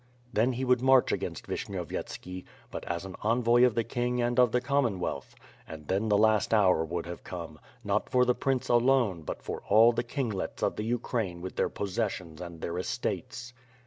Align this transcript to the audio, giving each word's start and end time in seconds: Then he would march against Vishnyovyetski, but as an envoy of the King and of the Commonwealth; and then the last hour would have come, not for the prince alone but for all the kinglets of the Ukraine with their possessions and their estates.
Then 0.33 0.53
he 0.53 0.65
would 0.65 0.81
march 0.81 1.11
against 1.11 1.45
Vishnyovyetski, 1.45 2.43
but 2.71 2.83
as 2.85 3.05
an 3.05 3.15
envoy 3.21 3.63
of 3.65 3.75
the 3.75 3.83
King 3.83 4.19
and 4.19 4.39
of 4.39 4.51
the 4.51 4.59
Commonwealth; 4.59 5.35
and 5.67 5.87
then 5.89 6.09
the 6.09 6.17
last 6.17 6.55
hour 6.55 6.83
would 6.83 7.05
have 7.05 7.23
come, 7.23 7.59
not 7.83 8.09
for 8.09 8.25
the 8.25 8.33
prince 8.33 8.67
alone 8.67 9.21
but 9.21 9.43
for 9.43 9.61
all 9.69 9.91
the 9.91 10.03
kinglets 10.03 10.63
of 10.63 10.75
the 10.75 10.85
Ukraine 10.85 11.39
with 11.39 11.55
their 11.55 11.69
possessions 11.69 12.41
and 12.41 12.61
their 12.61 12.79
estates. 12.79 13.53